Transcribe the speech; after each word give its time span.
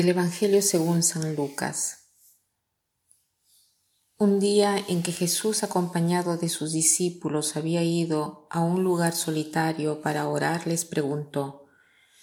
Del 0.00 0.08
Evangelio 0.08 0.62
según 0.62 1.02
San 1.02 1.36
Lucas. 1.36 2.06
Un 4.16 4.40
día 4.40 4.82
en 4.88 5.02
que 5.02 5.12
Jesús 5.12 5.62
acompañado 5.62 6.38
de 6.38 6.48
sus 6.48 6.72
discípulos 6.72 7.54
había 7.54 7.82
ido 7.82 8.46
a 8.48 8.60
un 8.60 8.82
lugar 8.82 9.14
solitario 9.14 10.00
para 10.00 10.26
orar, 10.26 10.66
les 10.66 10.86
preguntó, 10.86 11.66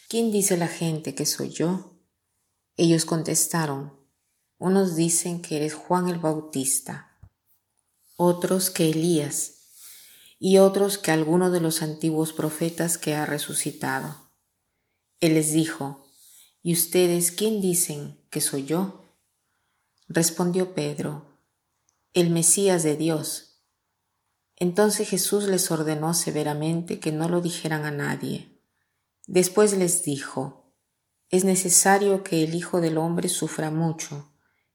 ¿quién 0.10 0.32
dice 0.32 0.58
la 0.58 0.68
gente 0.68 1.14
que 1.14 1.28
soy 1.28 1.50
yo? 1.50 2.02
Ellos 2.78 3.06
contestaron, 3.06 3.94
unos 4.58 4.96
dicen 4.96 5.44
que 5.44 5.58
eres 5.58 5.76
Juan 5.76 6.08
el 6.08 6.18
Bautista, 6.18 7.20
otros 8.16 8.72
que 8.72 8.90
Elías, 8.90 9.54
y 10.40 10.58
otros 10.58 10.98
que 10.98 11.12
alguno 11.12 11.52
de 11.52 11.60
los 11.60 11.84
antiguos 11.84 12.34
profetas 12.34 12.98
que 12.98 13.14
ha 13.14 13.28
resucitado. 13.28 14.32
Él 15.20 15.36
les 15.36 15.52
dijo, 15.52 16.07
¿Y 16.68 16.74
ustedes 16.74 17.32
quién 17.32 17.62
dicen 17.62 18.20
que 18.30 18.42
soy 18.42 18.66
yo? 18.66 19.06
Respondió 20.10 20.76
Pedro, 20.76 21.40
el 22.12 22.30
Mesías 22.30 22.84
de 22.84 22.98
Dios. 22.98 23.62
Entonces 24.58 25.08
Jesús 25.08 25.46
les 25.46 25.72
ordenó 25.72 26.14
severamente 26.14 27.00
que 27.00 27.14
no 27.14 27.30
lo 27.30 27.40
dijeran 27.40 27.86
a 27.86 27.92
nadie. 27.92 28.60
Después 29.28 29.78
les 29.78 30.04
dijo, 30.04 30.74
es 31.30 31.46
necesario 31.46 32.22
que 32.22 32.44
el 32.44 32.54
Hijo 32.54 32.82
del 32.82 32.98
Hombre 32.98 33.30
sufra 33.30 33.72
mucho, 33.72 34.34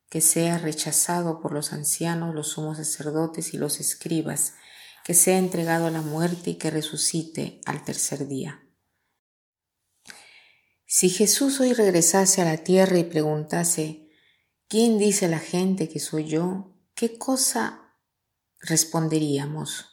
que 0.09 0.23
sea 0.23 0.57
rechazado 0.57 1.43
por 1.43 1.53
los 1.53 1.75
ancianos, 1.75 2.35
los 2.35 2.49
sumos 2.53 2.79
sacerdotes 2.79 3.53
y 3.53 3.59
los 3.59 3.81
escribas, 3.81 4.55
que 5.05 5.13
sea 5.13 5.37
entregado 5.37 5.89
a 5.89 5.91
la 5.91 6.01
muerte 6.01 6.53
y 6.53 6.55
que 6.55 6.71
resucite 6.71 7.61
al 7.67 7.85
tercer 7.85 8.29
día. 8.29 8.63
Si 10.95 11.09
Jesús 11.09 11.59
hoy 11.59 11.73
regresase 11.73 12.43
a 12.43 12.45
la 12.45 12.59
tierra 12.59 12.99
y 12.99 13.05
preguntase, 13.05 14.11
¿quién 14.69 14.99
dice 14.99 15.27
la 15.27 15.39
gente 15.39 15.89
que 15.89 15.99
soy 15.99 16.27
yo? 16.27 16.77
¿Qué 16.95 17.17
cosa 17.17 17.97
responderíamos? 18.61 19.87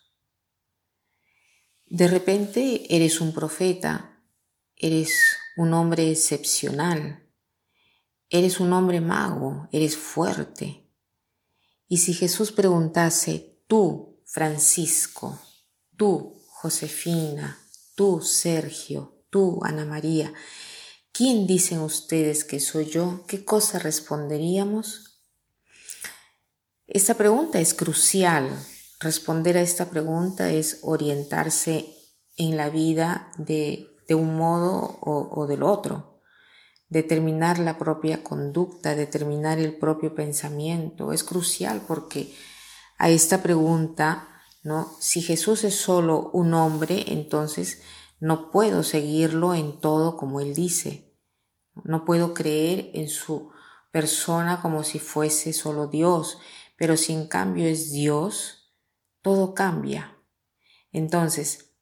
De 1.86 2.06
repente 2.10 2.94
eres 2.94 3.22
un 3.22 3.34
profeta, 3.34 4.22
eres 4.76 5.38
un 5.56 5.74
hombre 5.74 6.12
excepcional, 6.12 7.32
eres 8.30 8.60
un 8.60 8.74
hombre 8.74 9.00
mago, 9.00 9.70
eres 9.72 9.96
fuerte. 9.96 10.86
Y 11.88 12.00
si 12.00 12.14
Jesús 12.14 12.52
preguntase, 12.52 13.62
tú, 13.68 14.22
Francisco, 14.26 15.40
tú, 15.96 16.44
Josefina, 16.50 17.58
tú, 17.96 18.20
Sergio, 18.22 19.24
tú, 19.30 19.62
Ana 19.64 19.86
María, 19.86 20.34
¿Quién 21.20 21.48
dicen 21.48 21.82
ustedes 21.82 22.46
que 22.46 22.62
soy 22.62 22.86
yo? 22.86 23.26
¿Qué 23.28 23.44
cosa 23.44 23.78
responderíamos? 23.78 25.20
Esta 26.88 27.16
pregunta 27.16 27.60
es 27.60 27.74
crucial. 27.74 28.50
Responder 29.02 29.58
a 29.58 29.62
esta 29.62 29.90
pregunta 29.90 30.50
es 30.50 30.80
orientarse 30.82 31.94
en 32.38 32.56
la 32.56 32.70
vida 32.70 33.34
de, 33.38 33.90
un 34.12 34.38
modo 34.38 34.98
o, 35.02 35.30
o 35.36 35.46
del 35.46 35.64
otro, 35.64 36.22
determinar 36.88 37.60
la 37.60 37.78
propia 37.78 38.24
conducta, 38.24 38.96
determinar 38.96 39.60
el 39.60 39.78
propio 39.78 40.16
pensamiento. 40.16 41.12
Es 41.12 41.26
crucial 41.26 41.82
porque 41.86 42.34
a 42.98 43.10
esta 43.10 43.44
pregunta, 43.44 44.42
¿no? 44.64 44.96
Si 45.02 45.22
Jesús 45.22 45.66
es 45.66 45.76
solo 45.76 46.30
un 46.32 46.54
hombre, 46.54 47.04
entonces 47.08 47.82
no 48.22 48.52
puedo 48.52 48.84
seguirlo 48.84 49.54
en 49.54 49.82
todo 49.82 50.16
como 50.16 50.40
él 50.40 50.54
dice. 50.54 51.09
No 51.74 52.06
puedo 52.06 52.34
creer 52.34 52.92
en 52.94 53.10
su 53.10 53.52
persona 53.92 54.62
como 54.62 54.84
si 54.84 55.00
fuese 55.00 55.54
solo 55.54 55.88
Dios, 55.88 56.38
pero 56.78 56.98
si 56.98 57.14
en 57.14 57.28
cambio 57.28 57.68
es 57.68 57.92
Dios, 57.92 58.74
todo 59.22 59.54
cambia. 59.54 60.18
Entonces, 60.92 61.74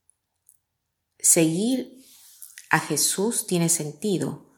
seguir 1.19 1.97
a 2.69 2.79
Jesús 2.79 3.47
tiene 3.47 3.69
sentido. 3.69 4.51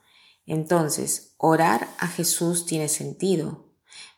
Entonces, 0.45 1.35
orar 1.37 1.87
a 1.99 2.07
Jesús 2.07 2.65
tiene 2.65 2.87
sentido. 2.87 3.69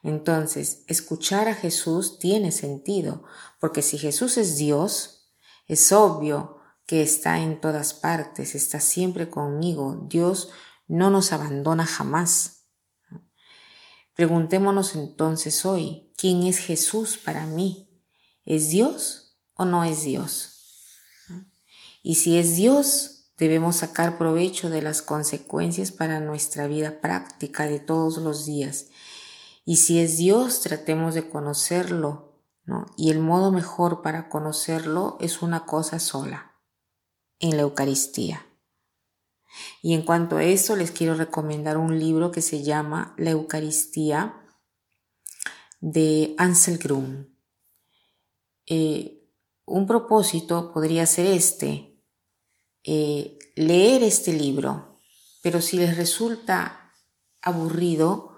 Entonces, 0.03 0.83
escuchar 0.87 1.47
a 1.47 1.55
Jesús 1.55 2.19
tiene 2.19 2.51
sentido, 2.51 3.23
porque 3.59 3.81
si 3.81 3.97
Jesús 3.97 4.37
es 4.37 4.57
Dios, 4.57 5.29
es 5.67 5.91
obvio 5.91 6.57
que 6.85 7.01
está 7.01 7.39
en 7.39 7.61
todas 7.61 7.93
partes, 7.93 8.55
está 8.55 8.79
siempre 8.79 9.29
conmigo. 9.29 10.05
Dios 10.07 10.49
no 10.91 11.09
nos 11.09 11.31
abandona 11.31 11.85
jamás. 11.85 12.65
Preguntémonos 14.13 14.95
entonces 14.95 15.65
hoy, 15.65 16.11
¿quién 16.17 16.43
es 16.43 16.57
Jesús 16.57 17.17
para 17.17 17.45
mí? 17.45 17.89
¿Es 18.43 18.69
Dios 18.69 19.39
o 19.53 19.63
no 19.63 19.85
es 19.85 20.03
Dios? 20.03 20.49
Y 22.03 22.15
si 22.15 22.37
es 22.37 22.57
Dios, 22.57 23.31
debemos 23.37 23.77
sacar 23.77 24.17
provecho 24.17 24.69
de 24.69 24.81
las 24.81 25.01
consecuencias 25.01 25.93
para 25.93 26.19
nuestra 26.19 26.67
vida 26.67 26.99
práctica 26.99 27.67
de 27.67 27.79
todos 27.79 28.17
los 28.17 28.45
días. 28.45 28.87
Y 29.63 29.77
si 29.77 29.99
es 29.99 30.17
Dios, 30.17 30.59
tratemos 30.59 31.15
de 31.15 31.29
conocerlo, 31.29 32.27
Y 32.95 33.11
el 33.11 33.19
modo 33.19 33.51
mejor 33.51 34.01
para 34.01 34.29
conocerlo 34.29 35.17
es 35.19 35.41
una 35.41 35.65
cosa 35.65 35.99
sola, 35.99 36.59
en 37.39 37.57
la 37.57 37.63
Eucaristía. 37.63 38.50
Y 39.81 39.93
en 39.93 40.03
cuanto 40.03 40.37
a 40.37 40.43
eso, 40.43 40.75
les 40.75 40.91
quiero 40.91 41.15
recomendar 41.15 41.77
un 41.77 41.99
libro 41.99 42.31
que 42.31 42.41
se 42.41 42.63
llama 42.63 43.13
La 43.17 43.31
Eucaristía 43.31 44.41
de 45.79 46.35
Ansel 46.37 46.77
Grum. 46.77 47.25
Eh, 48.67 49.27
un 49.65 49.87
propósito 49.87 50.71
podría 50.73 51.05
ser 51.05 51.25
este, 51.27 51.99
eh, 52.83 53.39
leer 53.55 54.03
este 54.03 54.33
libro, 54.33 54.99
pero 55.41 55.61
si 55.61 55.77
les 55.77 55.97
resulta 55.97 56.93
aburrido, 57.41 58.37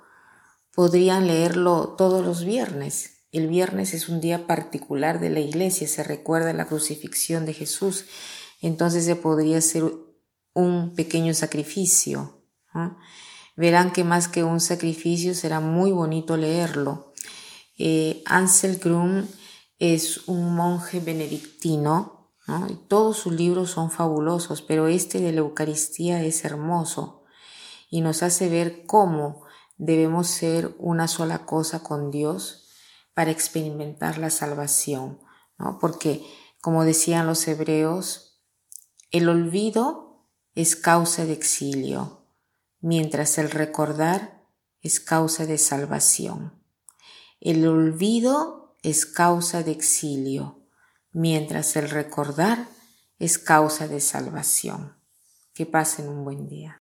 podrían 0.74 1.28
leerlo 1.28 1.96
todos 1.98 2.26
los 2.26 2.46
viernes. 2.46 3.26
El 3.32 3.48
viernes 3.48 3.94
es 3.94 4.10
un 4.10 4.22
día 4.22 4.48
particular 4.48 5.20
de 5.20 5.30
la 5.30 5.40
iglesia, 5.40 5.88
se 5.88 6.04
recuerda 6.04 6.54
la 6.54 6.66
crucifixión 6.66 7.46
de 7.46 7.54
Jesús, 7.54 8.06
entonces 8.62 9.06
se 9.06 9.16
podría 9.16 9.58
hacer 9.58 9.84
un 10.54 10.94
pequeño 10.96 11.34
sacrificio. 11.34 12.42
Verán 13.56 13.92
que 13.92 14.04
más 14.04 14.28
que 14.28 14.44
un 14.44 14.60
sacrificio 14.60 15.36
será 15.36 15.60
muy 15.60 15.92
bonito 15.92 16.38
leerlo. 16.38 17.14
Eh, 17.78 18.24
Ansel 18.26 18.78
Grum 18.78 19.26
es 19.80 20.28
un 20.28 20.56
monje 20.56 21.00
benedictino 21.00 22.32
y 22.70 22.76
todos 22.88 23.18
sus 23.18 23.34
libros 23.34 23.72
son 23.72 23.90
fabulosos, 23.90 24.62
pero 24.62 24.88
este 24.88 25.20
de 25.20 25.32
la 25.32 25.40
Eucaristía 25.40 26.24
es 26.24 26.44
hermoso 26.44 27.24
y 27.90 28.02
nos 28.02 28.22
hace 28.22 28.50
ver 28.50 28.86
cómo 28.86 29.44
debemos 29.78 30.28
ser 30.28 30.76
una 30.78 31.08
sola 31.08 31.46
cosa 31.46 31.84
con 31.84 32.12
Dios 32.12 32.70
para 33.14 33.32
experimentar 33.32 34.18
la 34.18 34.30
salvación, 34.30 35.20
porque 35.80 36.26
como 36.62 36.84
decían 36.84 37.28
los 37.28 37.48
hebreos, 37.48 38.42
el 39.12 39.30
olvido 39.30 40.13
es 40.56 40.76
causa 40.76 41.26
de 41.26 41.34
exilio, 41.34 42.28
mientras 42.80 43.38
el 43.38 43.50
recordar 43.50 44.44
es 44.82 45.00
causa 45.00 45.46
de 45.46 45.58
salvación. 45.58 46.54
El 47.40 47.68
olvido 47.68 48.76
es 48.84 49.06
causa 49.06 49.64
de 49.64 49.72
exilio, 49.72 50.68
mientras 51.12 51.76
el 51.76 51.90
recordar 51.90 52.68
es 53.20 53.40
causa 53.40 53.88
de 53.88 54.00
salvación. 54.00 54.98
Que 55.54 55.66
pasen 55.66 56.08
un 56.08 56.24
buen 56.24 56.48
día. 56.48 56.83